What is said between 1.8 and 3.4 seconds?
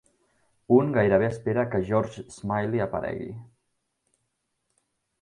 George Smiley aparegui.